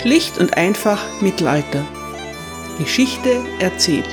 [0.00, 1.86] Schlicht und einfach Mittelalter.
[2.78, 4.08] Geschichte erzählt.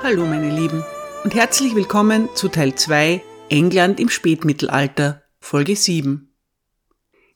[0.00, 0.84] Hallo meine Lieben
[1.24, 6.32] und herzlich willkommen zu Teil 2 England im Spätmittelalter, Folge 7.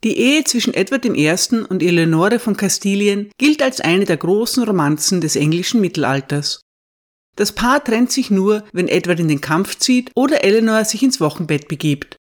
[0.05, 1.35] Die Ehe zwischen Edward I.
[1.69, 6.61] und Eleonore von Kastilien gilt als eine der großen Romanzen des englischen Mittelalters.
[7.35, 11.21] Das Paar trennt sich nur, wenn Edward in den Kampf zieht oder Eleanor sich ins
[11.21, 12.17] Wochenbett begibt.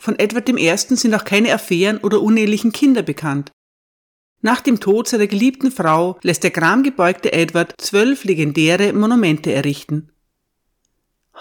[0.00, 0.76] Von Edward I.
[0.76, 3.52] sind auch keine Affären oder unehelichen Kinder bekannt.
[4.42, 10.12] Nach dem Tod seiner geliebten Frau lässt der gramgebeugte Edward zwölf legendäre Monumente errichten.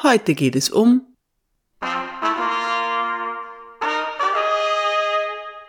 [0.01, 1.01] Heute geht es um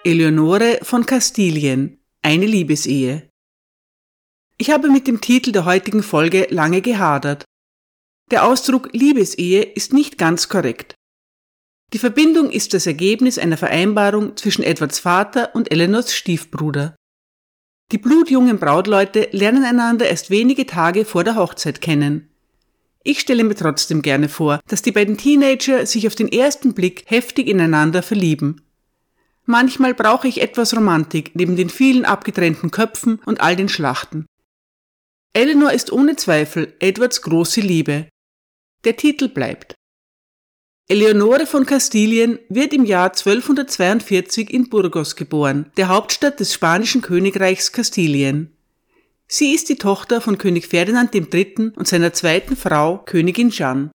[0.04, 3.28] Eleonore von Kastilien, eine Liebesehe.
[4.56, 7.44] Ich habe mit dem Titel der heutigen Folge lange gehadert.
[8.30, 10.94] Der Ausdruck Liebesehe ist nicht ganz korrekt.
[11.92, 16.96] Die Verbindung ist das Ergebnis einer Vereinbarung zwischen Edwards Vater und Eleanors Stiefbruder.
[17.92, 22.30] Die blutjungen Brautleute lernen einander erst wenige Tage vor der Hochzeit kennen.
[23.04, 27.04] Ich stelle mir trotzdem gerne vor, dass die beiden Teenager sich auf den ersten Blick
[27.06, 28.62] heftig ineinander verlieben.
[29.44, 34.24] Manchmal brauche ich etwas Romantik neben den vielen abgetrennten Köpfen und all den Schlachten.
[35.34, 38.08] Eleanor ist ohne Zweifel Edwards große Liebe.
[38.84, 39.74] Der Titel bleibt.
[40.86, 47.72] Eleonore von Kastilien wird im Jahr 1242 in Burgos geboren, der Hauptstadt des spanischen Königreichs
[47.72, 48.54] Kastilien.
[49.26, 51.72] Sie ist die Tochter von König Ferdinand III.
[51.74, 53.92] und seiner zweiten Frau, Königin Jeanne.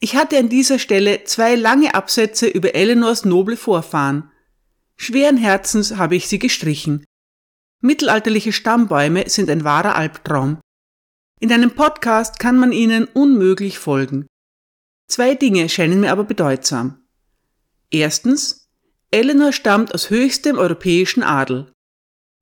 [0.00, 4.30] Ich hatte an dieser Stelle zwei lange Absätze über Eleonors noble Vorfahren.
[4.98, 7.06] Schweren Herzens habe ich sie gestrichen.
[7.80, 10.60] Mittelalterliche Stammbäume sind ein wahrer Albtraum.
[11.40, 14.26] In einem Podcast kann man ihnen unmöglich folgen.
[15.12, 17.02] Zwei Dinge scheinen mir aber bedeutsam.
[17.90, 18.70] Erstens,
[19.10, 21.70] Eleanor stammt aus höchstem europäischen Adel.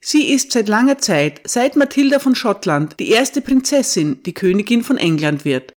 [0.00, 4.98] Sie ist seit langer Zeit, seit Mathilda von Schottland, die erste Prinzessin, die Königin von
[4.98, 5.72] England wird.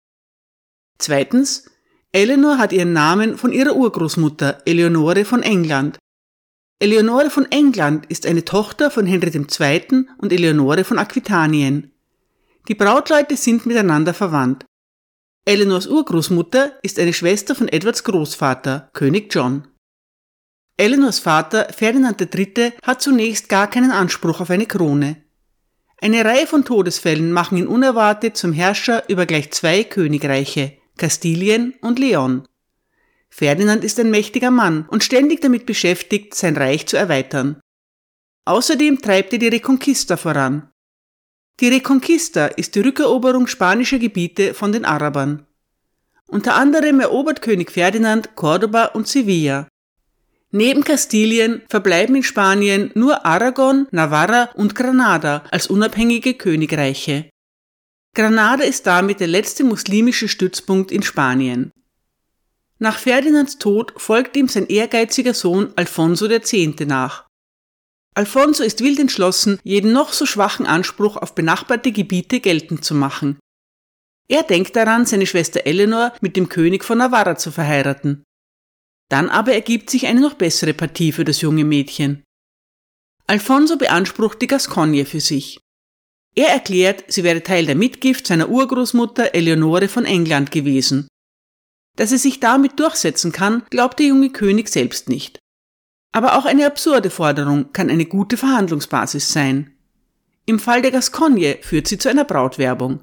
[0.98, 1.64] Zweitens,
[2.12, 5.96] Eleanor hat ihren Namen von ihrer Urgroßmutter Eleonore von England.
[6.78, 10.04] Eleonore von England ist eine Tochter von Henry II.
[10.18, 11.90] und Eleonore von Aquitanien.
[12.68, 14.66] Die Brautleute sind miteinander verwandt.
[15.44, 19.66] Eleanors Urgroßmutter ist eine Schwester von Edwards Großvater, König John.
[20.76, 25.16] Eleanors Vater, Ferdinand III., hat zunächst gar keinen Anspruch auf eine Krone.
[26.00, 31.98] Eine Reihe von Todesfällen machen ihn unerwartet zum Herrscher über gleich zwei Königreiche, Kastilien und
[31.98, 32.46] Leon.
[33.28, 37.60] Ferdinand ist ein mächtiger Mann und ständig damit beschäftigt, sein Reich zu erweitern.
[38.44, 40.71] Außerdem treibt er die Reconquista voran,
[41.62, 45.46] die Reconquista ist die Rückeroberung spanischer Gebiete von den Arabern.
[46.26, 49.68] Unter anderem erobert König Ferdinand Cordoba und Sevilla.
[50.50, 57.30] Neben Kastilien verbleiben in Spanien nur Aragon, Navarra und Granada als unabhängige Königreiche.
[58.12, 61.70] Granada ist damit der letzte muslimische Stützpunkt in Spanien.
[62.80, 66.52] Nach Ferdinands Tod folgt ihm sein ehrgeiziger Sohn Alfonso X.
[66.86, 67.28] nach.
[68.14, 73.38] Alfonso ist wild entschlossen, jeden noch so schwachen Anspruch auf benachbarte Gebiete geltend zu machen.
[74.28, 78.22] Er denkt daran, seine Schwester Eleanor mit dem König von Navarra zu verheiraten.
[79.08, 82.22] Dann aber ergibt sich eine noch bessere Partie für das junge Mädchen.
[83.26, 85.58] Alfonso beansprucht die Gascogne für sich.
[86.34, 91.08] Er erklärt, sie wäre Teil der Mitgift seiner Urgroßmutter Eleonore von England gewesen.
[91.96, 95.41] Dass er sich damit durchsetzen kann, glaubt der junge König selbst nicht.
[96.12, 99.74] Aber auch eine absurde Forderung kann eine gute Verhandlungsbasis sein.
[100.44, 103.00] Im Fall der Gascogne führt sie zu einer Brautwerbung.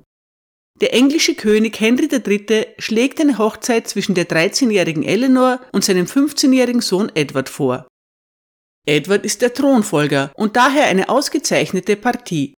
[0.81, 2.67] Der englische König Henry III.
[2.77, 7.87] schlägt eine Hochzeit zwischen der 13-jährigen Eleanor und seinem 15-jährigen Sohn Edward vor.
[8.85, 12.53] Edward ist der Thronfolger und daher eine ausgezeichnete Partie.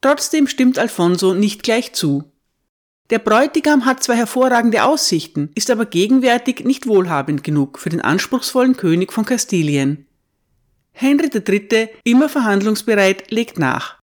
[0.00, 2.30] Trotzdem stimmt Alfonso nicht gleich zu.
[3.10, 8.76] Der Bräutigam hat zwar hervorragende Aussichten, ist aber gegenwärtig nicht wohlhabend genug für den anspruchsvollen
[8.76, 10.06] König von Kastilien.
[10.92, 13.98] Henry III., immer verhandlungsbereit, legt nach.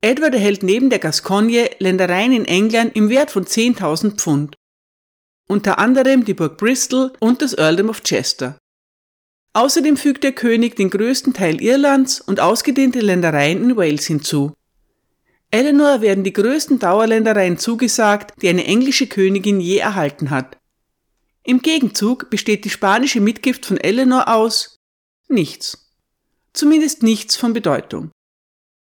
[0.00, 4.54] Edward erhält neben der Gascogne Ländereien in England im Wert von 10.000 Pfund.
[5.48, 8.58] Unter anderem die Burg Bristol und das Earldom of Chester.
[9.54, 14.52] Außerdem fügt der König den größten Teil Irlands und ausgedehnte Ländereien in Wales hinzu.
[15.54, 20.58] Eleanor werden die größten Dauerländereien zugesagt, die eine englische Königin je erhalten hat.
[21.44, 24.80] Im Gegenzug besteht die spanische Mitgift von Eleanor aus
[25.28, 25.92] nichts.
[26.54, 28.10] Zumindest nichts von Bedeutung.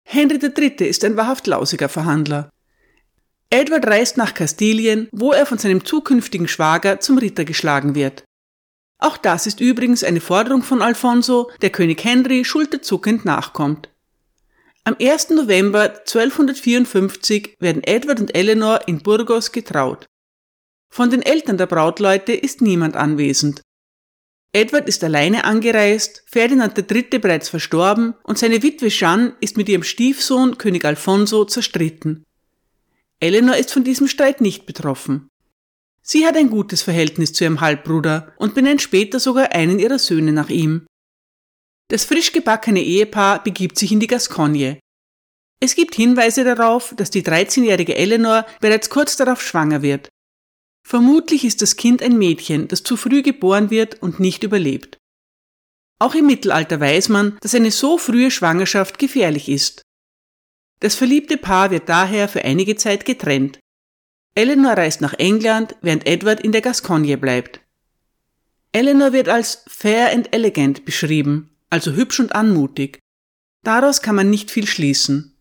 [0.05, 0.87] Henry III.
[0.87, 2.51] ist ein wahrhaft lausiger Verhandler.
[3.49, 8.23] Edward reist nach Kastilien, wo er von seinem zukünftigen Schwager zum Ritter geschlagen wird.
[8.99, 13.89] Auch das ist übrigens eine Forderung von Alfonso, der König Henry schulterzuckend nachkommt.
[14.85, 15.31] Am 1.
[15.31, 20.07] November 1254 werden Edward und Eleanor in Burgos getraut.
[20.89, 23.61] Von den Eltern der Brautleute ist niemand anwesend.
[24.53, 27.19] Edward ist alleine angereist, Ferdinand III.
[27.21, 32.25] bereits verstorben und seine Witwe Jeanne ist mit ihrem Stiefsohn König Alfonso zerstritten.
[33.21, 35.29] Eleanor ist von diesem Streit nicht betroffen.
[36.03, 40.33] Sie hat ein gutes Verhältnis zu ihrem Halbbruder und benennt später sogar einen ihrer Söhne
[40.33, 40.87] nach ihm.
[41.91, 44.79] Das frisch gebackene Ehepaar begibt sich in die Gascogne.
[45.61, 50.09] Es gibt Hinweise darauf, dass die 13-jährige Eleanor bereits kurz darauf schwanger wird.
[50.87, 54.99] Vermutlich ist das Kind ein Mädchen, das zu früh geboren wird und nicht überlebt.
[55.99, 59.83] Auch im Mittelalter weiß man, dass eine so frühe Schwangerschaft gefährlich ist.
[60.79, 63.59] Das verliebte Paar wird daher für einige Zeit getrennt.
[64.37, 67.61] Eleanor reist nach England, während Edward in der Gascogne bleibt.
[68.71, 73.01] Eleanor wird als fair and elegant beschrieben, also hübsch und anmutig.
[73.65, 75.39] Daraus kann man nicht viel schließen.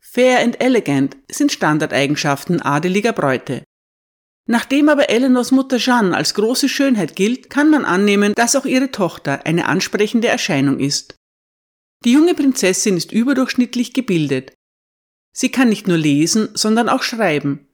[0.00, 3.64] Fair and elegant sind Standardeigenschaften adeliger Bräute.
[4.48, 8.92] Nachdem aber Eleanors Mutter Jeanne als große Schönheit gilt, kann man annehmen, dass auch ihre
[8.92, 11.16] Tochter eine ansprechende Erscheinung ist.
[12.04, 14.54] Die junge Prinzessin ist überdurchschnittlich gebildet.
[15.32, 17.68] Sie kann nicht nur lesen, sondern auch schreiben.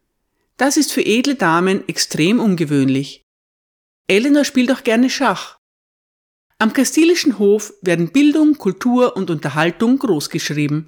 [0.56, 3.22] Das ist für edle Damen extrem ungewöhnlich.
[4.08, 5.58] Eleanor spielt auch gerne Schach.
[6.62, 10.86] Am kastilischen Hof werden Bildung, Kultur und Unterhaltung großgeschrieben.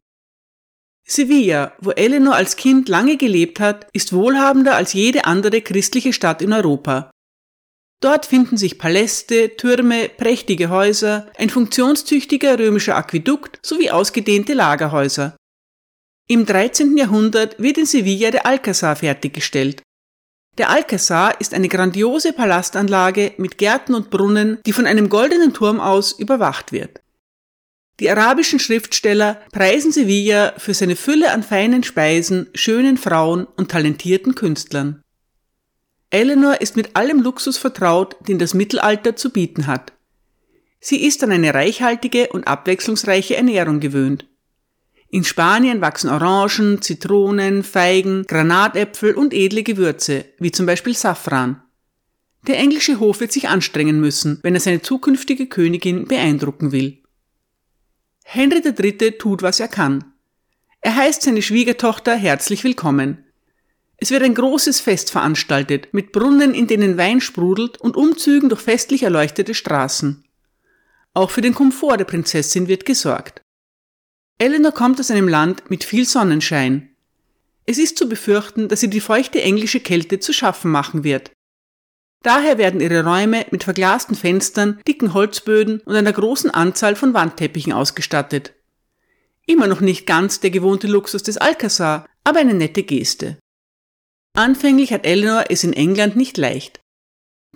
[1.04, 6.42] Sevilla, wo Eleanor als Kind lange gelebt hat, ist wohlhabender als jede andere christliche Stadt
[6.42, 7.10] in Europa.
[8.00, 15.36] Dort finden sich Paläste, Türme, prächtige Häuser, ein funktionstüchtiger römischer Aquädukt sowie ausgedehnte Lagerhäuser.
[16.28, 16.96] Im 13.
[16.96, 19.82] Jahrhundert wird in Sevilla der Alcázar fertiggestellt.
[20.58, 25.80] Der Alcázar ist eine grandiose Palastanlage mit Gärten und Brunnen, die von einem goldenen Turm
[25.80, 27.00] aus überwacht wird.
[28.00, 34.34] Die arabischen Schriftsteller preisen Sevilla für seine Fülle an feinen Speisen, schönen Frauen und talentierten
[34.34, 35.02] Künstlern.
[36.10, 39.92] Eleanor ist mit allem Luxus vertraut, den das Mittelalter zu bieten hat.
[40.80, 44.26] Sie ist an eine reichhaltige und abwechslungsreiche Ernährung gewöhnt.
[45.14, 51.62] In Spanien wachsen Orangen, Zitronen, Feigen, Granatäpfel und edle Gewürze, wie zum Beispiel Safran.
[52.48, 56.98] Der englische Hof wird sich anstrengen müssen, wenn er seine zukünftige Königin beeindrucken will.
[58.24, 59.12] Henry III.
[59.12, 60.02] tut, was er kann.
[60.80, 63.24] Er heißt seine Schwiegertochter herzlich willkommen.
[63.98, 68.62] Es wird ein großes Fest veranstaltet, mit Brunnen, in denen Wein sprudelt und Umzügen durch
[68.62, 70.24] festlich erleuchtete Straßen.
[71.12, 73.43] Auch für den Komfort der Prinzessin wird gesorgt.
[74.38, 76.90] Eleanor kommt aus einem Land mit viel Sonnenschein.
[77.66, 81.30] Es ist zu befürchten, dass sie die feuchte englische Kälte zu schaffen machen wird.
[82.22, 87.72] Daher werden ihre Räume mit verglasten Fenstern, dicken Holzböden und einer großen Anzahl von Wandteppichen
[87.72, 88.54] ausgestattet.
[89.46, 93.38] Immer noch nicht ganz der gewohnte Luxus des Alcazar, aber eine nette Geste.
[94.34, 96.80] Anfänglich hat Eleanor es in England nicht leicht.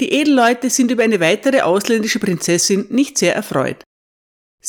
[0.00, 3.82] Die Edelleute sind über eine weitere ausländische Prinzessin nicht sehr erfreut.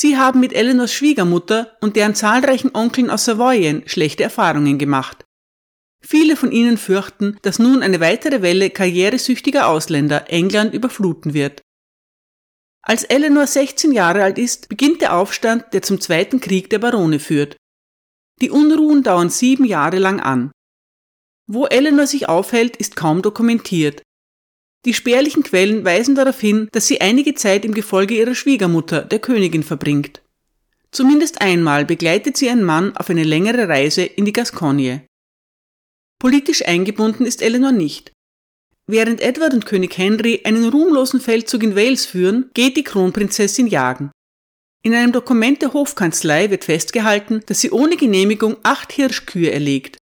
[0.01, 5.25] Sie haben mit Eleanors Schwiegermutter und deren zahlreichen Onkeln aus Savoyen schlechte Erfahrungen gemacht.
[6.01, 11.61] Viele von ihnen fürchten, dass nun eine weitere Welle karrieresüchtiger Ausländer England überfluten wird.
[12.81, 17.19] Als Eleanor 16 Jahre alt ist, beginnt der Aufstand, der zum Zweiten Krieg der Barone
[17.19, 17.57] führt.
[18.39, 20.53] Die Unruhen dauern sieben Jahre lang an.
[21.45, 24.01] Wo Eleanor sich aufhält, ist kaum dokumentiert.
[24.85, 29.19] Die spärlichen Quellen weisen darauf hin, dass sie einige Zeit im Gefolge ihrer Schwiegermutter, der
[29.19, 30.21] Königin, verbringt.
[30.91, 35.05] Zumindest einmal begleitet sie einen Mann auf eine längere Reise in die Gascogne.
[36.19, 38.11] Politisch eingebunden ist Eleanor nicht.
[38.87, 44.11] Während Edward und König Henry einen ruhmlosen Feldzug in Wales führen, geht die Kronprinzessin jagen.
[44.81, 49.97] In einem Dokument der Hofkanzlei wird festgehalten, dass sie ohne Genehmigung acht Hirschkühe erlegt.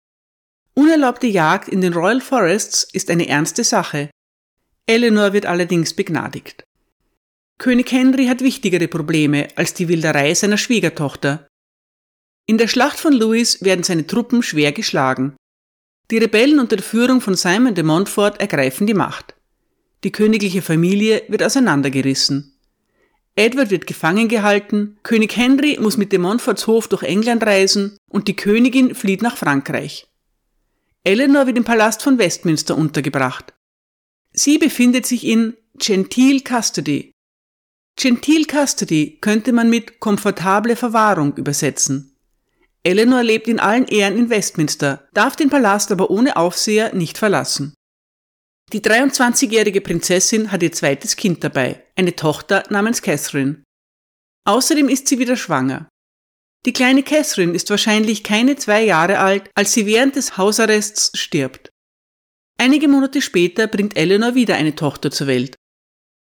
[0.74, 4.10] Unerlaubte Jagd in den Royal Forests ist eine ernste Sache.
[4.88, 6.64] Eleanor wird allerdings begnadigt.
[7.58, 11.48] König Henry hat wichtigere Probleme als die Wilderei seiner Schwiegertochter.
[12.46, 15.36] In der Schlacht von Lewis werden seine Truppen schwer geschlagen.
[16.12, 19.34] Die Rebellen unter der Führung von Simon de Montfort ergreifen die Macht.
[20.04, 22.54] Die königliche Familie wird auseinandergerissen.
[23.36, 28.28] Edward wird gefangen gehalten, König Henry muss mit de Montforts Hof durch England reisen und
[28.28, 30.06] die Königin flieht nach Frankreich.
[31.04, 33.55] Eleanor wird im Palast von Westminster untergebracht.
[34.36, 37.12] Sie befindet sich in Gentile Custody.
[37.98, 42.18] Gentile Custody könnte man mit komfortable Verwahrung übersetzen.
[42.84, 47.74] Eleanor lebt in allen Ehren in Westminster, darf den Palast aber ohne Aufseher nicht verlassen.
[48.74, 53.64] Die 23-jährige Prinzessin hat ihr zweites Kind dabei, eine Tochter namens Catherine.
[54.46, 55.88] Außerdem ist sie wieder schwanger.
[56.66, 61.70] Die kleine Catherine ist wahrscheinlich keine zwei Jahre alt, als sie während des Hausarrests stirbt.
[62.58, 65.56] Einige Monate später bringt Eleanor wieder eine Tochter zur Welt.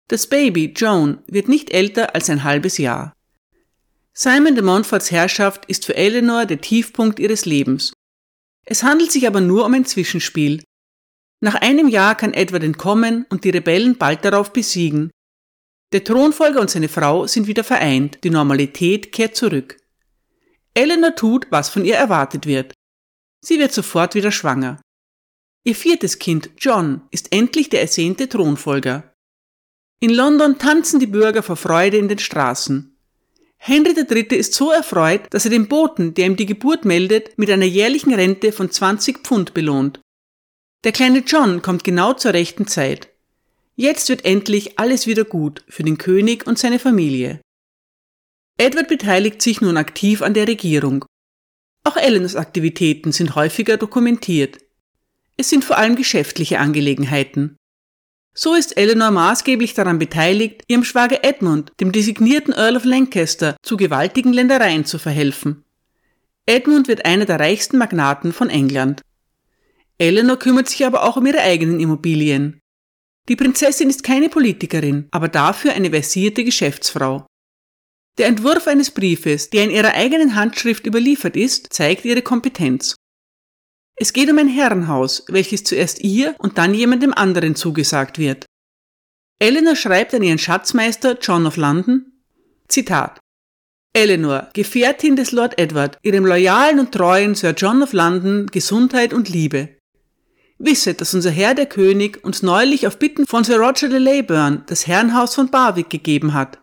[0.07, 3.13] Das Baby, Joan, wird nicht älter als ein halbes Jahr.
[4.13, 7.93] Simon de Montforts Herrschaft ist für Eleanor der Tiefpunkt ihres Lebens.
[8.65, 10.63] Es handelt sich aber nur um ein Zwischenspiel.
[11.41, 15.11] Nach einem Jahr kann Edward entkommen und die Rebellen bald darauf besiegen.
[15.91, 19.77] Der Thronfolger und seine Frau sind wieder vereint, die Normalität kehrt zurück.
[20.73, 22.73] Eleanor tut, was von ihr erwartet wird.
[23.41, 24.81] Sie wird sofort wieder schwanger.
[25.65, 29.13] Ihr viertes Kind, John, ist endlich der ersehnte Thronfolger.
[30.01, 32.97] In London tanzen die Bürger vor Freude in den Straßen.
[33.55, 34.37] Henry III.
[34.37, 38.13] ist so erfreut, dass er den Boten, der ihm die Geburt meldet, mit einer jährlichen
[38.13, 40.01] Rente von 20 Pfund belohnt.
[40.83, 43.07] Der kleine John kommt genau zur rechten Zeit.
[43.77, 47.39] Jetzt wird endlich alles wieder gut für den König und seine Familie.
[48.57, 51.05] Edward beteiligt sich nun aktiv an der Regierung.
[51.85, 54.59] Auch Eleanors Aktivitäten sind häufiger dokumentiert.
[55.37, 57.57] Es sind vor allem geschäftliche Angelegenheiten.
[58.35, 63.77] So ist Eleanor maßgeblich daran beteiligt, ihrem Schwager Edmund, dem designierten Earl of Lancaster, zu
[63.77, 65.63] gewaltigen Ländereien zu verhelfen.
[66.45, 69.01] Edmund wird einer der reichsten Magnaten von England.
[69.99, 72.59] Eleanor kümmert sich aber auch um ihre eigenen Immobilien.
[73.29, 77.25] Die Prinzessin ist keine Politikerin, aber dafür eine versierte Geschäftsfrau.
[78.17, 82.95] Der Entwurf eines Briefes, der in ihrer eigenen Handschrift überliefert ist, zeigt ihre Kompetenz.
[83.95, 88.45] Es geht um ein Herrenhaus, welches zuerst ihr und dann jemandem anderen zugesagt wird.
[89.39, 92.13] Eleanor schreibt an ihren Schatzmeister John of London,
[92.67, 93.19] Zitat,
[93.95, 99.29] Eleanor, Gefährtin des Lord Edward, ihrem loyalen und treuen Sir John of London, Gesundheit und
[99.29, 99.69] Liebe.
[100.57, 104.63] Wisse, dass unser Herr der König uns neulich auf Bitten von Sir Roger de Leyburn
[104.65, 106.59] das Herrenhaus von Barwick gegeben hat.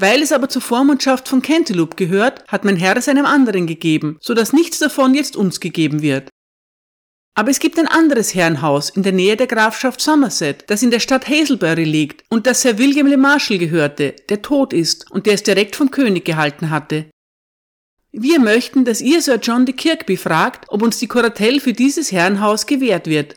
[0.00, 4.16] Weil es aber zur Vormundschaft von Cantilupe gehört, hat mein Herr es einem anderen gegeben,
[4.20, 6.28] so dass nichts davon jetzt uns gegeben wird.
[7.34, 11.00] Aber es gibt ein anderes Herrenhaus in der Nähe der Grafschaft Somerset, das in der
[11.00, 15.34] Stadt Hazelbury liegt und das Sir William le Marshal gehörte, der tot ist und der
[15.34, 17.06] es direkt vom König gehalten hatte.
[18.12, 22.12] Wir möchten, dass ihr Sir John de Kirkby fragt, ob uns die Kuratell für dieses
[22.12, 23.34] Herrenhaus gewährt wird,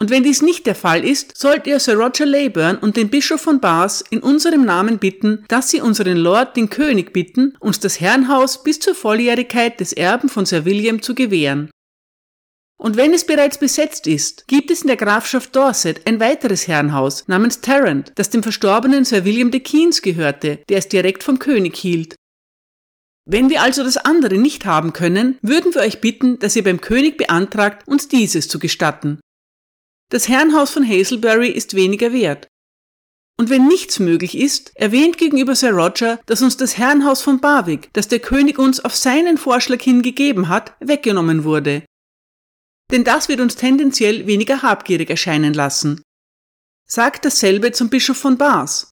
[0.00, 3.40] und wenn dies nicht der Fall ist, sollt ihr Sir Roger Leyburn und den Bischof
[3.40, 8.00] von Bath in unserem Namen bitten, dass sie unseren Lord, den König, bitten, uns das
[8.00, 11.70] Herrenhaus bis zur Volljährigkeit des Erben von Sir William zu gewähren.
[12.80, 17.26] Und wenn es bereits besetzt ist, gibt es in der Grafschaft Dorset ein weiteres Herrenhaus
[17.26, 21.76] namens Tarrant, das dem verstorbenen Sir William de Keynes gehörte, der es direkt vom König
[21.76, 22.14] hielt.
[23.24, 26.80] Wenn wir also das andere nicht haben können, würden wir euch bitten, dass ihr beim
[26.80, 29.18] König beantragt, uns dieses zu gestatten.
[30.10, 32.48] Das Herrenhaus von Hazelbury ist weniger wert.
[33.36, 37.90] Und wenn nichts möglich ist, erwähnt gegenüber Sir Roger, dass uns das Herrenhaus von Barwick,
[37.92, 41.84] das der König uns auf seinen Vorschlag hin gegeben hat, weggenommen wurde.
[42.90, 46.02] Denn das wird uns tendenziell weniger habgierig erscheinen lassen.
[46.86, 48.88] Sagt dasselbe zum Bischof von Bath.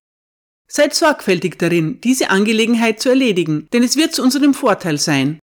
[0.69, 5.41] Seid sorgfältig darin, diese Angelegenheit zu erledigen, denn es wird zu unserem Vorteil sein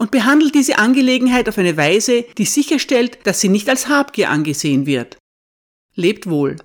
[0.00, 4.86] und behandelt diese Angelegenheit auf eine Weise, die sicherstellt, dass sie nicht als Habgier angesehen
[4.86, 5.18] wird.
[5.94, 6.56] Lebt wohl.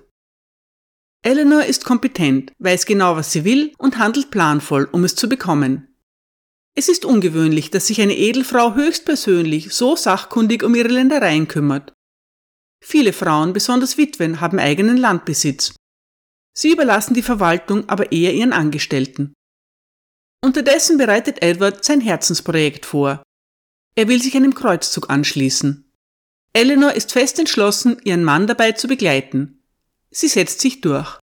[1.22, 5.94] Eleanor ist kompetent, weiß genau, was sie will und handelt planvoll, um es zu bekommen.
[6.74, 11.92] Es ist ungewöhnlich, dass sich eine Edelfrau höchstpersönlich so sachkundig um ihre Ländereien kümmert.
[12.82, 15.74] Viele Frauen, besonders Witwen, haben eigenen Landbesitz.
[16.56, 19.34] Sie überlassen die Verwaltung aber eher ihren Angestellten.
[20.42, 23.22] Unterdessen bereitet Edward sein Herzensprojekt vor.
[23.96, 25.90] Er will sich einem Kreuzzug anschließen.
[26.52, 29.62] Eleanor ist fest entschlossen, ihren Mann dabei zu begleiten.
[30.10, 31.18] Sie setzt sich durch.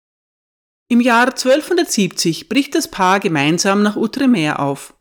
[0.89, 4.95] Im Jahr 1270 bricht das Paar gemeinsam nach Outremer auf.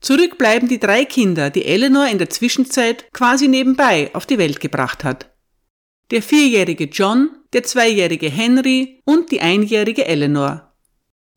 [0.00, 4.60] Zurück bleiben die drei Kinder, die Eleanor in der Zwischenzeit quasi nebenbei auf die Welt
[4.60, 5.34] gebracht hat.
[6.10, 10.72] Der vierjährige John, der zweijährige Henry und die einjährige Eleanor.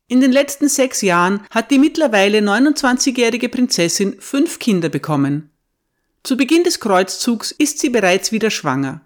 [0.08, 5.51] In den letzten sechs Jahren hat die mittlerweile 29-jährige Prinzessin fünf Kinder bekommen.
[6.24, 9.00] Zu Beginn des Kreuzzugs ist sie bereits wieder schwanger.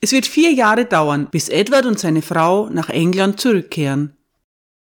[0.00, 4.16] Es wird vier Jahre dauern, bis Edward und seine Frau nach England zurückkehren.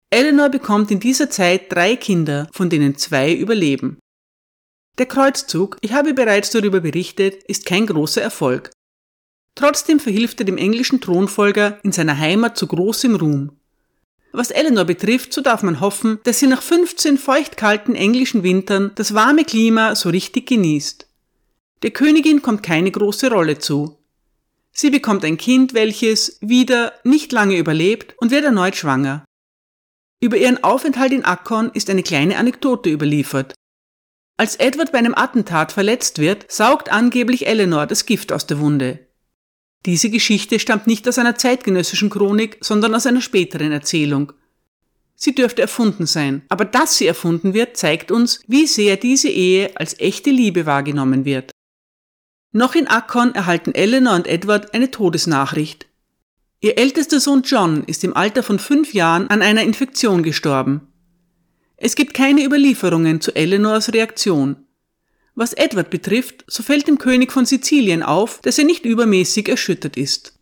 [0.10, 4.00] Eleanor bekommt in dieser Zeit drei Kinder, von denen zwei überleben.
[4.98, 8.72] Der Kreuzzug, ich habe bereits darüber berichtet, ist kein großer Erfolg.
[9.54, 13.52] Trotzdem verhilft er dem englischen Thronfolger in seiner Heimat zu großem Ruhm.
[14.32, 19.14] Was Eleanor betrifft, so darf man hoffen, dass sie nach 15 feuchtkalten englischen Wintern das
[19.14, 21.06] warme Klima so richtig genießt.
[21.84, 23.98] Der Königin kommt keine große Rolle zu.
[24.72, 29.26] Sie bekommt ein Kind, welches wieder nicht lange überlebt und wird erneut schwanger.
[30.22, 33.56] Über ihren Aufenthalt in Akkon ist eine kleine Anekdote überliefert.
[34.38, 39.00] Als Edward bei einem Attentat verletzt wird, saugt angeblich Eleanor das Gift aus der Wunde.
[39.86, 44.34] Diese Geschichte stammt nicht aus einer zeitgenössischen Chronik, sondern aus einer späteren Erzählung.
[45.16, 49.72] Sie dürfte erfunden sein, aber dass sie erfunden wird, zeigt uns, wie sehr diese Ehe
[49.76, 51.52] als echte Liebe wahrgenommen wird.
[52.54, 55.88] Noch in Akkon erhalten Eleanor und Edward eine Todesnachricht.
[56.60, 60.88] Ihr ältester Sohn John ist im Alter von fünf Jahren an einer Infektion gestorben.
[61.78, 64.58] Es gibt keine Überlieferungen zu Eleanors Reaktion.
[65.34, 69.96] Was Edward betrifft, so fällt dem König von Sizilien auf, dass er nicht übermäßig erschüttert
[69.96, 70.38] ist.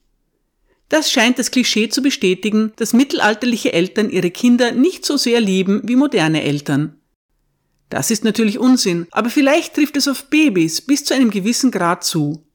[0.90, 5.82] Das scheint das Klischee zu bestätigen, dass mittelalterliche Eltern ihre Kinder nicht so sehr lieben
[5.84, 6.99] wie moderne Eltern.
[7.90, 12.04] Das ist natürlich Unsinn, aber vielleicht trifft es auf Babys bis zu einem gewissen Grad
[12.04, 12.46] zu.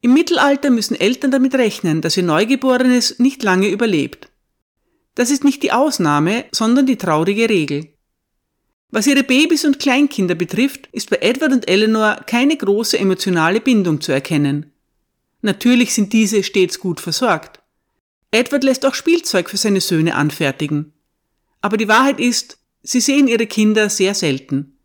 [0.00, 4.28] Im Mittelalter müssen Eltern damit rechnen, dass ihr Neugeborenes nicht lange überlebt.
[5.14, 7.92] Das ist nicht die Ausnahme, sondern die traurige Regel.
[8.90, 14.00] Was ihre Babys und Kleinkinder betrifft, ist bei Edward und Eleanor keine große emotionale Bindung
[14.00, 14.72] zu erkennen.
[15.42, 17.60] Natürlich sind diese stets gut versorgt.
[18.30, 20.92] Edward lässt auch Spielzeug für seine Söhne anfertigen.
[21.60, 24.78] Aber die Wahrheit ist, sie sehen ihre Kinder sehr selten.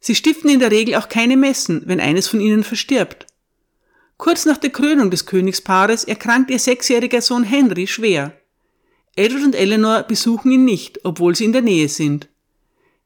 [0.00, 3.26] Sie stiften in der Regel auch keine Messen, wenn eines von ihnen verstirbt.
[4.16, 8.32] Kurz nach der Krönung des Königspaares erkrankt ihr sechsjähriger Sohn Henry schwer.
[9.14, 12.28] Edward und Eleanor besuchen ihn nicht, obwohl sie in der Nähe sind.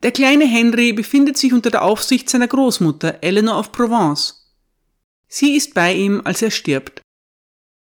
[0.03, 4.55] Der kleine Henry befindet sich unter der Aufsicht seiner Großmutter, Eleanor of Provence.
[5.29, 7.03] Sie ist bei ihm, als er stirbt.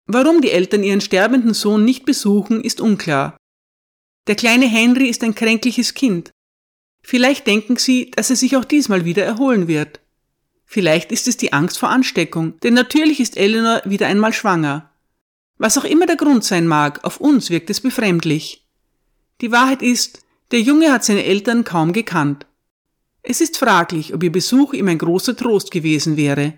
[0.06, 3.36] Warum die Eltern ihren sterbenden Sohn nicht besuchen, ist unklar.
[4.26, 6.30] Der kleine Henry ist ein kränkliches Kind.
[7.02, 10.00] Vielleicht denken sie, dass er sich auch diesmal wieder erholen wird.
[10.64, 14.90] Vielleicht ist es die Angst vor Ansteckung, denn natürlich ist Eleanor wieder einmal schwanger.
[15.58, 18.66] Was auch immer der Grund sein mag, auf uns wirkt es befremdlich.
[19.40, 20.20] Die Wahrheit ist,
[20.52, 22.46] der Junge hat seine Eltern kaum gekannt.
[23.22, 26.54] Es ist fraglich, ob ihr Besuch ihm ein großer Trost gewesen wäre.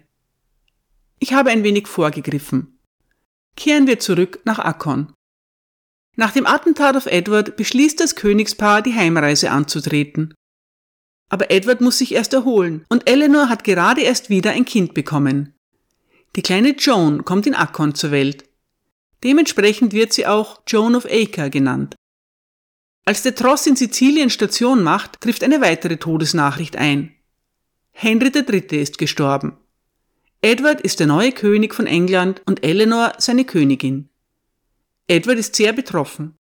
[1.18, 2.78] Ich habe ein wenig vorgegriffen.
[3.56, 5.12] Kehren wir zurück nach Akkon.
[6.16, 10.34] Nach dem Attentat auf Edward beschließt das Königspaar, die Heimreise anzutreten.
[11.28, 15.54] Aber Edward muss sich erst erholen und Eleanor hat gerade erst wieder ein Kind bekommen.
[16.36, 18.44] Die kleine Joan kommt in Akkon zur Welt.
[19.24, 21.96] Dementsprechend wird sie auch Joan of Acre genannt.
[23.04, 27.14] Als der Tross in Sizilien Station macht, trifft eine weitere Todesnachricht ein.
[27.92, 28.80] Henry III.
[28.80, 29.56] ist gestorben.
[30.40, 34.08] Edward ist der neue König von England und Eleanor seine Königin.
[35.06, 36.34] Edward ist sehr betroffen.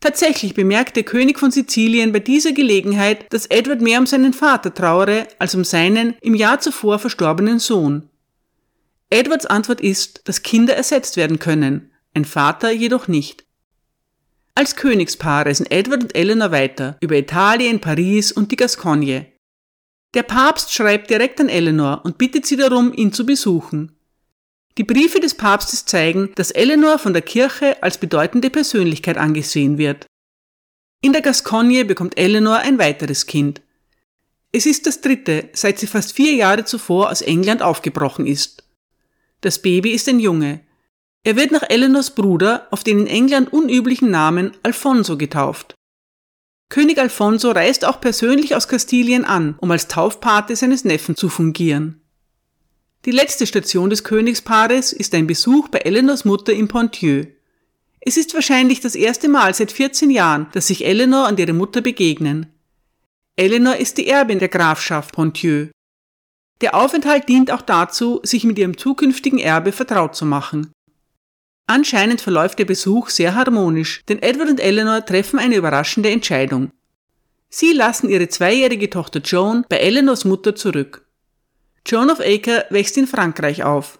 [0.00, 4.72] Tatsächlich bemerkt der König von Sizilien bei dieser Gelegenheit, dass Edward mehr um seinen Vater
[4.72, 8.08] trauere als um seinen im Jahr zuvor verstorbenen Sohn.
[9.10, 13.44] Edwards Antwort ist, dass Kinder ersetzt werden können, ein Vater jedoch nicht.
[14.54, 19.26] Als Königspaar reisen Edward und Eleanor weiter über Italien, Paris und die Gascogne.
[20.14, 23.96] Der Papst schreibt direkt an Eleanor und bittet sie darum, ihn zu besuchen.
[24.78, 30.06] Die Briefe des Papstes zeigen, dass Eleanor von der Kirche als bedeutende Persönlichkeit angesehen wird.
[31.02, 33.62] In der Gascogne bekommt Eleanor ein weiteres Kind.
[34.52, 38.64] Es ist das dritte, seit sie fast vier Jahre zuvor aus England aufgebrochen ist.
[39.40, 40.60] Das Baby ist ein Junge,
[41.22, 45.74] er wird nach Eleanors Bruder auf den in England unüblichen Namen Alfonso getauft.
[46.70, 51.99] König Alfonso reist auch persönlich aus Kastilien an, um als Taufpate seines Neffen zu fungieren.
[53.06, 57.24] Die letzte Station des Königspaares ist ein Besuch bei Eleanors Mutter in Ponthieu.
[57.98, 61.80] Es ist wahrscheinlich das erste Mal seit 14 Jahren, dass sich Eleanor und ihre Mutter
[61.80, 62.52] begegnen.
[63.36, 65.68] Eleanor ist die Erbin der Grafschaft Ponthieu.
[66.60, 70.70] Der Aufenthalt dient auch dazu, sich mit ihrem zukünftigen Erbe vertraut zu machen.
[71.66, 76.70] Anscheinend verläuft der Besuch sehr harmonisch, denn Edward und Eleanor treffen eine überraschende Entscheidung.
[77.48, 81.06] Sie lassen ihre zweijährige Tochter Joan bei Eleanors Mutter zurück.
[81.86, 83.98] Joan of Acre wächst in Frankreich auf.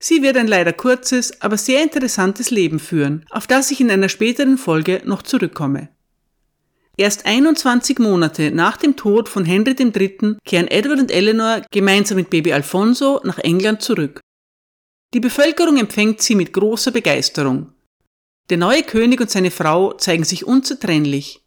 [0.00, 4.08] Sie wird ein leider kurzes, aber sehr interessantes Leben führen, auf das ich in einer
[4.08, 5.88] späteren Folge noch zurückkomme.
[6.96, 10.36] Erst 21 Monate nach dem Tod von Henry III.
[10.44, 14.20] kehren Edward und Eleanor gemeinsam mit Baby Alfonso nach England zurück.
[15.14, 17.72] Die Bevölkerung empfängt sie mit großer Begeisterung.
[18.50, 21.40] Der neue König und seine Frau zeigen sich unzertrennlich.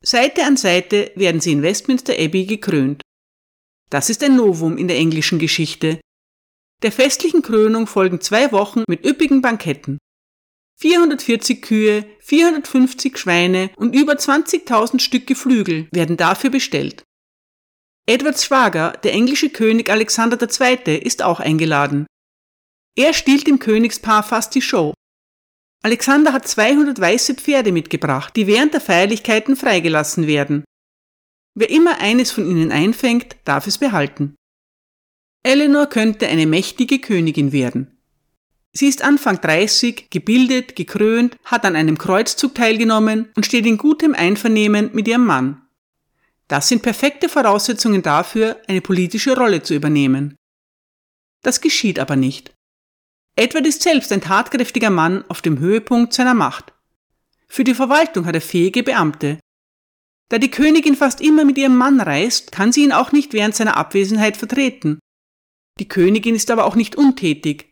[0.00, 3.02] Seite an Seite werden sie in Westminster Abbey gekrönt.
[3.90, 6.00] Das ist ein Novum in der englischen Geschichte.
[6.82, 9.98] Der festlichen Krönung folgen zwei Wochen mit üppigen Banketten.
[10.80, 17.02] 440 Kühe, 450 Schweine und über 20.000 Stück Geflügel werden dafür bestellt.
[18.06, 22.06] Edwards Schwager, der englische König Alexander II., ist auch eingeladen.
[22.96, 24.94] Er stiehlt dem Königspaar fast die Show.
[25.82, 30.64] Alexander hat 200 weiße Pferde mitgebracht, die während der Feierlichkeiten freigelassen werden.
[31.60, 34.36] Wer immer eines von ihnen einfängt, darf es behalten.
[35.42, 37.98] Eleanor könnte eine mächtige Königin werden.
[38.72, 44.14] Sie ist Anfang 30, gebildet, gekrönt, hat an einem Kreuzzug teilgenommen und steht in gutem
[44.14, 45.62] Einvernehmen mit ihrem Mann.
[46.46, 50.36] Das sind perfekte Voraussetzungen dafür, eine politische Rolle zu übernehmen.
[51.42, 52.54] Das geschieht aber nicht.
[53.34, 56.72] Edward ist selbst ein tatkräftiger Mann auf dem Höhepunkt seiner Macht.
[57.48, 59.40] Für die Verwaltung hat er fähige Beamte.
[60.28, 63.54] Da die Königin fast immer mit ihrem Mann reist, kann sie ihn auch nicht während
[63.54, 64.98] seiner Abwesenheit vertreten.
[65.80, 67.66] Die Königin ist aber auch nicht untätig.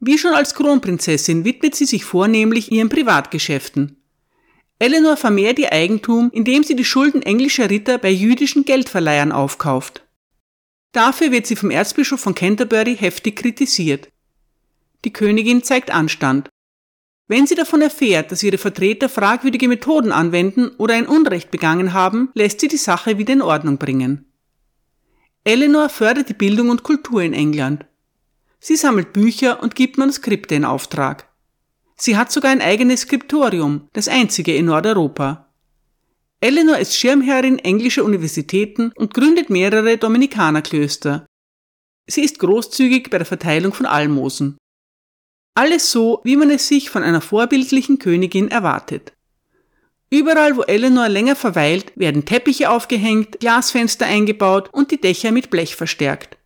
[0.00, 4.02] Wie schon als Kronprinzessin widmet sie sich vornehmlich ihren Privatgeschäften.
[4.78, 10.04] Eleanor vermehrt ihr Eigentum, indem sie die Schulden englischer Ritter bei jüdischen Geldverleihern aufkauft.
[10.92, 14.08] Dafür wird sie vom Erzbischof von Canterbury heftig kritisiert.
[15.04, 16.48] Die Königin zeigt Anstand.
[17.32, 22.28] Wenn sie davon erfährt, dass ihre Vertreter fragwürdige Methoden anwenden oder ein Unrecht begangen haben,
[22.34, 24.26] lässt sie die Sache wieder in Ordnung bringen.
[25.42, 27.86] Eleanor fördert die Bildung und Kultur in England.
[28.60, 31.26] Sie sammelt Bücher und gibt Manuskripte in Auftrag.
[31.96, 35.54] Sie hat sogar ein eigenes Skriptorium, das einzige in Nordeuropa.
[36.42, 41.24] Eleanor ist Schirmherrin englischer Universitäten und gründet mehrere Dominikanerklöster.
[42.06, 44.58] Sie ist großzügig bei der Verteilung von Almosen.
[45.54, 49.12] Alles so, wie man es sich von einer vorbildlichen Königin erwartet.
[50.08, 55.76] Überall, wo Eleanor länger verweilt, werden Teppiche aufgehängt, Glasfenster eingebaut und die Dächer mit Blech
[55.76, 56.36] verstärkt.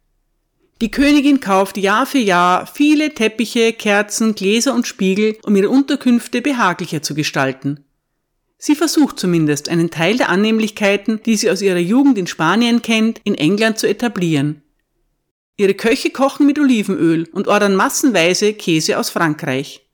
[0.80, 6.42] Die Königin kauft Jahr für Jahr viele Teppiche, Kerzen, Gläser und Spiegel, um ihre Unterkünfte
[6.42, 7.84] behaglicher zu gestalten.
[8.58, 13.20] Sie versucht zumindest, einen Teil der Annehmlichkeiten, die sie aus ihrer Jugend in Spanien kennt,
[13.24, 14.62] in England zu etablieren.
[15.58, 19.86] Ihre Köche kochen mit Olivenöl und ordern massenweise Käse aus Frankreich.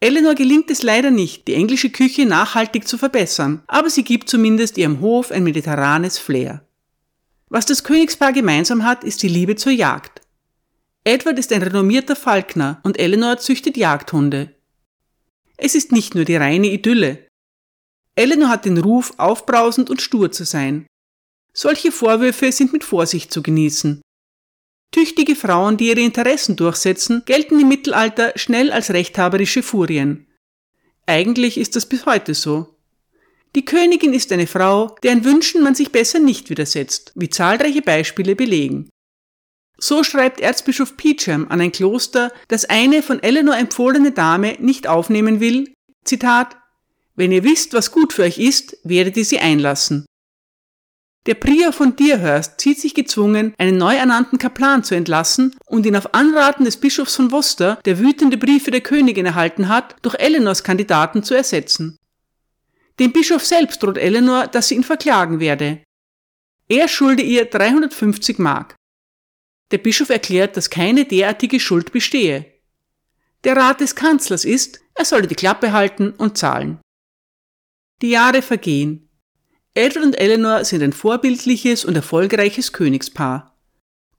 [0.00, 4.76] Eleanor gelingt es leider nicht, die englische Küche nachhaltig zu verbessern, aber sie gibt zumindest
[4.76, 6.66] ihrem Hof ein mediterranes Flair.
[7.48, 10.20] Was das Königspaar gemeinsam hat, ist die Liebe zur Jagd.
[11.04, 14.54] Edward ist ein renommierter Falkner und Eleanor züchtet Jagdhunde.
[15.56, 17.26] Es ist nicht nur die reine Idylle.
[18.16, 20.86] Eleanor hat den Ruf, aufbrausend und stur zu sein.
[21.52, 24.00] Solche Vorwürfe sind mit Vorsicht zu genießen.
[24.94, 30.28] Tüchtige Frauen, die ihre Interessen durchsetzen, gelten im Mittelalter schnell als rechthaberische Furien.
[31.04, 32.76] Eigentlich ist das bis heute so.
[33.56, 38.36] Die Königin ist eine Frau, deren Wünschen man sich besser nicht widersetzt, wie zahlreiche Beispiele
[38.36, 38.88] belegen.
[39.78, 45.40] So schreibt Erzbischof Peacham an ein Kloster, das eine von Eleanor empfohlene Dame nicht aufnehmen
[45.40, 46.56] will, Zitat,
[47.16, 50.06] wenn ihr wisst, was gut für euch ist, werdet ihr sie einlassen.
[51.26, 55.96] Der Prior von Deerhurst sieht sich gezwungen, einen neu ernannten Kaplan zu entlassen und ihn
[55.96, 60.62] auf Anraten des Bischofs von Worcester, der wütende Briefe der Königin erhalten hat, durch Eleanors
[60.62, 61.98] Kandidaten zu ersetzen.
[62.98, 65.82] Dem Bischof selbst droht Eleanor, dass sie ihn verklagen werde.
[66.68, 68.76] Er schulde ihr 350 Mark.
[69.70, 72.46] Der Bischof erklärt, dass keine derartige Schuld bestehe.
[73.44, 76.80] Der Rat des Kanzlers ist, er solle die Klappe halten und zahlen.
[78.02, 79.03] Die Jahre vergehen.
[79.74, 83.56] Edward und Eleanor sind ein vorbildliches und erfolgreiches Königspaar.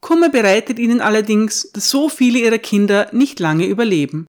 [0.01, 4.27] Kummer bereitet ihnen allerdings, dass so viele ihrer Kinder nicht lange überleben.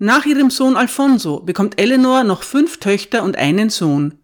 [0.00, 4.18] Nach ihrem Sohn Alfonso bekommt Eleanor noch fünf Töchter und einen Sohn.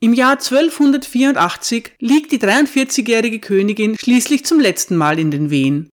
[0.00, 5.90] Im Jahr 1284 liegt die 43-jährige Königin schließlich zum letzten Mal in den Wehen.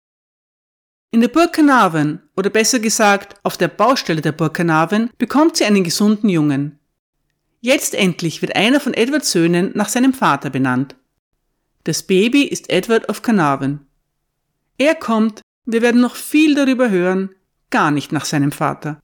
[1.12, 5.64] In der Burg Carnarvon, oder besser gesagt auf der Baustelle der Burg Carnarvon, bekommt sie
[5.64, 6.80] einen gesunden Jungen.
[7.64, 10.96] Jetzt endlich wird einer von Edwards Söhnen nach seinem Vater benannt.
[11.84, 13.86] Das Baby ist Edward of Carnarvon.
[14.78, 17.30] Er kommt, wir werden noch viel darüber hören,
[17.70, 19.00] gar nicht nach seinem Vater.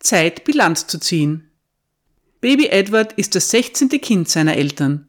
[0.00, 1.52] Zeit, Bilanz zu ziehen.
[2.40, 3.88] Baby Edward ist das 16.
[4.00, 5.08] Kind seiner Eltern.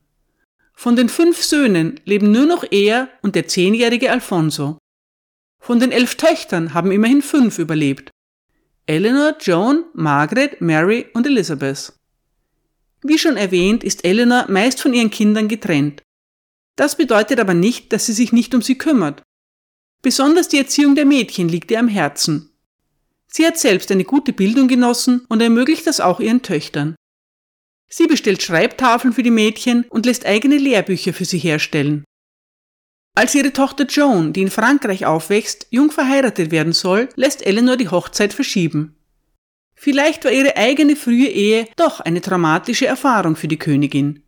[0.74, 4.78] Von den fünf Söhnen leben nur noch er und der zehnjährige Alfonso.
[5.60, 8.12] Von den elf Töchtern haben immerhin fünf überlebt.
[8.86, 11.94] Eleanor, Joan, Margaret, Mary und Elizabeth.
[13.04, 16.02] Wie schon erwähnt, ist Eleanor meist von ihren Kindern getrennt.
[16.76, 19.22] Das bedeutet aber nicht, dass sie sich nicht um sie kümmert.
[20.02, 22.50] Besonders die Erziehung der Mädchen liegt ihr am Herzen.
[23.28, 26.96] Sie hat selbst eine gute Bildung genossen und ermöglicht das auch ihren Töchtern.
[27.90, 32.04] Sie bestellt Schreibtafeln für die Mädchen und lässt eigene Lehrbücher für sie herstellen.
[33.16, 37.90] Als ihre Tochter Joan, die in Frankreich aufwächst, jung verheiratet werden soll, lässt Eleanor die
[37.90, 38.96] Hochzeit verschieben.
[39.84, 44.24] Vielleicht war ihre eigene frühe Ehe doch eine traumatische Erfahrung für die Königin.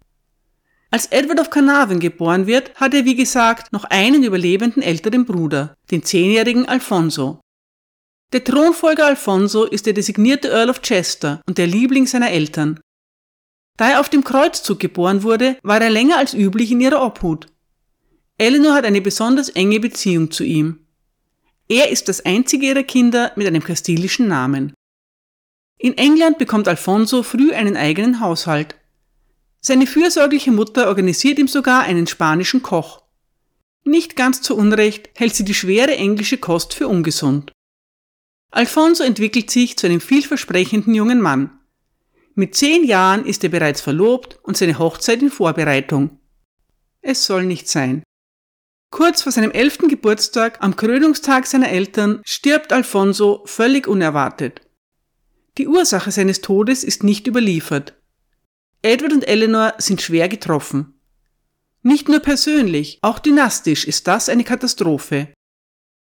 [0.92, 5.78] Als Edward of Carnarvon geboren wird, hat er wie gesagt noch einen überlebenden älteren Bruder,
[5.92, 7.40] den zehnjährigen Alfonso.
[8.34, 12.82] Der Thronfolger Alfonso ist der designierte Earl of Chester und der Liebling seiner Eltern.
[13.78, 17.48] Da er auf dem Kreuzzug geboren wurde, war er länger als üblich in ihrer Obhut.
[18.38, 20.86] Eleanor hat eine besonders enge Beziehung zu ihm.
[21.70, 24.74] Er ist das einzige ihrer Kinder mit einem kastilischen Namen.
[25.86, 28.74] In England bekommt Alfonso früh einen eigenen Haushalt.
[29.62, 33.04] Seine fürsorgliche Mutter organisiert ihm sogar einen spanischen Koch.
[33.84, 37.52] Nicht ganz zu Unrecht hält sie die schwere englische Kost für ungesund.
[38.50, 41.52] Alfonso entwickelt sich zu einem vielversprechenden jungen Mann.
[42.34, 46.20] Mit zehn Jahren ist er bereits verlobt und seine Hochzeit in Vorbereitung.
[47.04, 48.02] Es soll nicht sein.
[48.90, 54.65] Kurz vor seinem elften Geburtstag, am Krönungstag seiner Eltern, stirbt Alfonso völlig unerwartet.
[55.58, 57.94] Die Ursache seines Todes ist nicht überliefert.
[58.82, 61.00] Edward und Eleanor sind schwer getroffen.
[61.82, 65.30] Nicht nur persönlich, auch dynastisch ist das eine Katastrophe.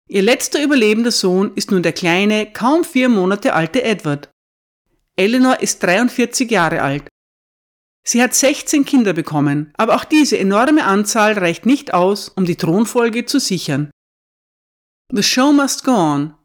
[0.10, 4.30] Ihr letzter überlebender Sohn ist nun der kleine, kaum vier Monate alte Edward.
[5.16, 7.08] Eleanor ist 43 Jahre alt.
[8.04, 12.56] Sie hat 16 Kinder bekommen, aber auch diese enorme Anzahl reicht nicht aus, um die
[12.56, 13.92] Thronfolge zu sichern.
[15.12, 16.39] The show must go on.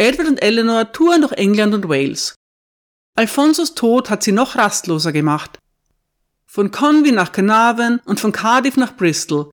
[0.00, 2.34] Edward und Eleanor touren durch England und Wales.
[3.16, 5.58] Alfonsos Tod hat sie noch rastloser gemacht.
[6.46, 9.50] Von Conwy nach Carnarvon und von Cardiff nach Bristol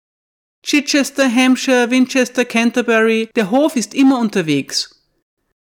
[0.63, 5.03] Chichester, Hampshire, Winchester, Canterbury, der Hof ist immer unterwegs.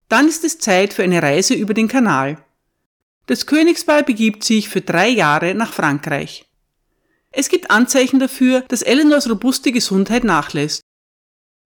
[0.09, 2.38] Dann ist es Zeit für eine Reise über den Kanal.
[3.27, 6.47] Das Königspaar begibt sich für drei Jahre nach Frankreich.
[7.33, 10.83] Es gibt Anzeichen dafür, dass Eleanors robuste Gesundheit nachlässt.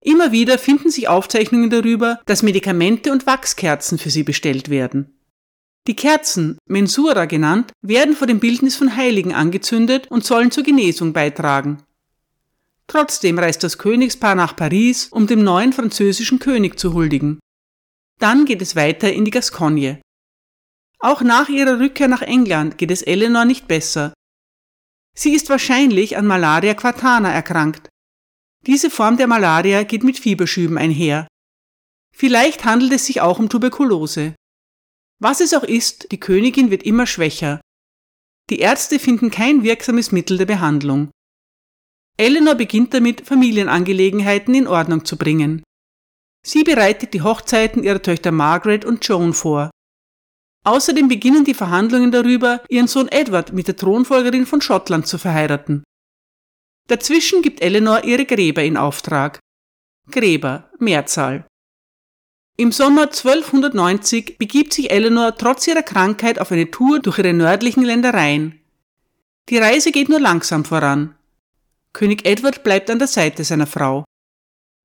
[0.05, 5.17] Immer wieder finden sich Aufzeichnungen darüber, dass Medikamente und Wachskerzen für sie bestellt werden.
[5.87, 11.13] Die Kerzen, Mensura genannt, werden vor dem Bildnis von Heiligen angezündet und sollen zur Genesung
[11.13, 11.83] beitragen.
[12.87, 17.39] Trotzdem reist das Königspaar nach Paris, um dem neuen französischen König zu huldigen.
[18.19, 20.01] Dann geht es weiter in die Gascogne.
[20.99, 24.13] Auch nach ihrer Rückkehr nach England geht es Eleanor nicht besser.
[25.15, 27.89] Sie ist wahrscheinlich an Malaria quartana erkrankt.
[28.65, 31.27] Diese Form der Malaria geht mit Fieberschüben einher.
[32.15, 34.35] Vielleicht handelt es sich auch um Tuberkulose.
[35.19, 37.59] Was es auch ist, die Königin wird immer schwächer.
[38.49, 41.11] Die Ärzte finden kein wirksames Mittel der Behandlung.
[42.17, 45.63] Eleanor beginnt damit, Familienangelegenheiten in Ordnung zu bringen.
[46.45, 49.71] Sie bereitet die Hochzeiten ihrer Töchter Margaret und Joan vor.
[50.65, 55.83] Außerdem beginnen die Verhandlungen darüber, ihren Sohn Edward mit der Thronfolgerin von Schottland zu verheiraten.
[56.87, 59.39] Dazwischen gibt Eleanor ihre Gräber in Auftrag.
[60.11, 61.45] Gräber, Mehrzahl.
[62.57, 67.83] Im Sommer 1290 begibt sich Eleanor trotz ihrer Krankheit auf eine Tour durch ihre nördlichen
[67.83, 68.59] Ländereien.
[69.49, 71.15] Die Reise geht nur langsam voran.
[71.93, 74.03] König Edward bleibt an der Seite seiner Frau.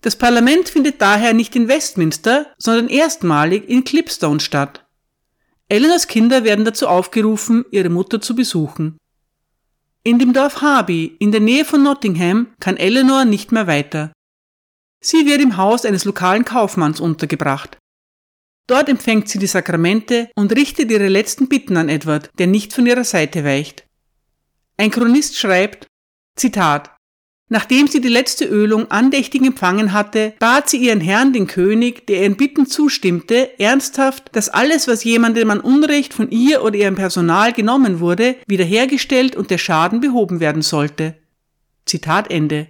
[0.00, 4.86] Das Parlament findet daher nicht in Westminster, sondern erstmalig in Clipstone statt.
[5.68, 8.96] Eleanors Kinder werden dazu aufgerufen, ihre Mutter zu besuchen.
[10.04, 14.12] In dem Dorf Harby, in der Nähe von Nottingham, kann Eleanor nicht mehr weiter.
[15.00, 17.78] Sie wird im Haus eines lokalen Kaufmanns untergebracht.
[18.66, 22.86] Dort empfängt sie die Sakramente und richtet ihre letzten Bitten an Edward, der nicht von
[22.86, 23.86] ihrer Seite weicht.
[24.76, 25.86] Ein Chronist schreibt,
[26.36, 26.94] Zitat,
[27.50, 32.22] Nachdem sie die letzte Ölung andächtig empfangen hatte, bat sie ihren Herrn, den König, der
[32.22, 37.54] ihren Bitten zustimmte, ernsthaft, dass alles, was jemandem an Unrecht von ihr oder ihrem Personal
[37.54, 41.14] genommen wurde, wiederhergestellt und der Schaden behoben werden sollte.
[41.86, 42.68] Zitat Ende.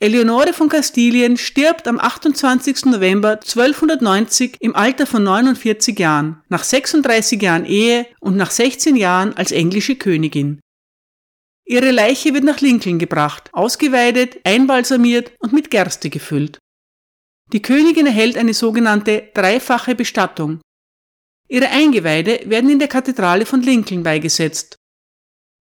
[0.00, 2.84] Eleonore von Kastilien stirbt am 28.
[2.86, 9.34] November 1290 im Alter von 49 Jahren, nach 36 Jahren Ehe und nach 16 Jahren
[9.34, 10.60] als englische Königin.
[11.66, 16.58] Ihre Leiche wird nach Lincoln gebracht, ausgeweidet, einbalsamiert und mit Gerste gefüllt.
[17.52, 20.60] Die Königin erhält eine sogenannte dreifache Bestattung.
[21.48, 24.76] Ihre Eingeweide werden in der Kathedrale von Lincoln beigesetzt.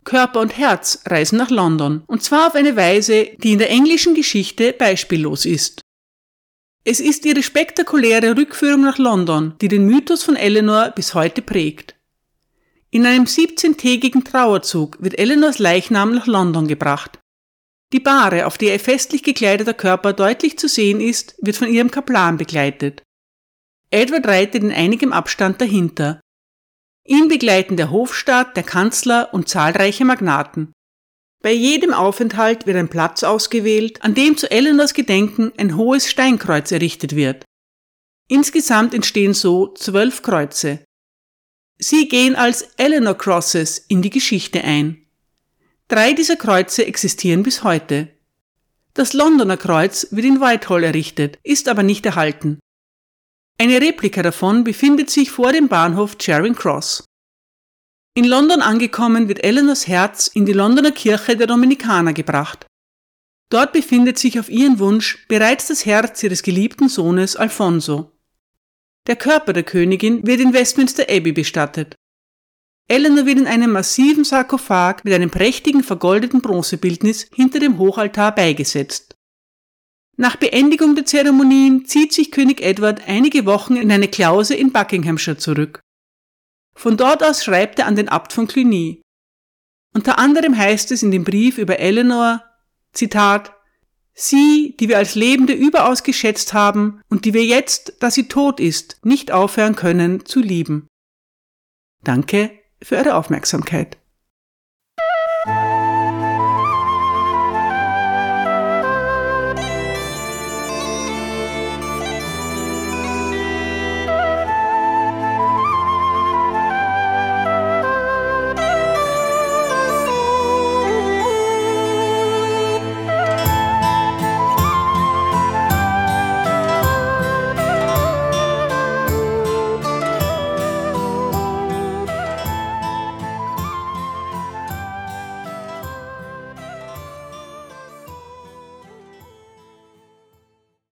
[0.03, 4.15] Körper und Herz reisen nach London, und zwar auf eine Weise, die in der englischen
[4.15, 5.81] Geschichte beispiellos ist.
[6.83, 11.95] Es ist ihre spektakuläre Rückführung nach London, die den Mythos von Eleanor bis heute prägt.
[12.93, 17.17] In einem 17-tägigen Trauerzug wird Eleanors Leichnam nach London gebracht.
[17.91, 21.89] Die Bahre, auf der ihr festlich gekleideter Körper deutlich zu sehen ist, wird von ihrem
[21.89, 23.01] Kaplan begleitet.
[23.89, 26.21] Edward reitet in einigem Abstand dahinter.
[27.03, 30.71] Ihn begleiten der Hofstaat, der Kanzler und zahlreiche Magnaten.
[31.41, 36.71] Bei jedem Aufenthalt wird ein Platz ausgewählt, an dem zu Eleanors Gedenken ein hohes Steinkreuz
[36.71, 37.43] errichtet wird.
[38.29, 40.85] Insgesamt entstehen so zwölf Kreuze.
[41.83, 45.05] Sie gehen als Eleanor Crosses in die Geschichte ein.
[45.89, 48.07] Drei dieser Kreuze existieren bis heute.
[48.93, 52.59] Das Londoner Kreuz wird in Whitehall errichtet, ist aber nicht erhalten.
[53.57, 57.03] Eine Replika davon befindet sich vor dem Bahnhof Charing Cross.
[58.13, 62.65] In London angekommen wird Eleanors Herz in die Londoner Kirche der Dominikaner gebracht.
[63.49, 68.13] Dort befindet sich auf ihren Wunsch bereits das Herz ihres geliebten Sohnes Alfonso.
[69.07, 71.95] Der Körper der Königin wird in Westminster Abbey bestattet.
[72.87, 79.15] Eleanor wird in einem massiven Sarkophag mit einem prächtigen vergoldeten Bronzebildnis hinter dem Hochaltar beigesetzt.
[80.15, 85.37] Nach Beendigung der Zeremonien zieht sich König Edward einige Wochen in eine Klause in Buckinghamshire
[85.37, 85.81] zurück.
[86.75, 89.01] Von dort aus schreibt er an den Abt von Cluny.
[89.95, 92.43] Unter anderem heißt es in dem Brief über Eleanor,
[92.93, 93.53] Zitat,
[94.13, 98.59] Sie, die wir als Lebende überaus geschätzt haben und die wir jetzt, da sie tot
[98.59, 100.87] ist, nicht aufhören können zu lieben.
[102.03, 103.97] Danke für eure Aufmerksamkeit.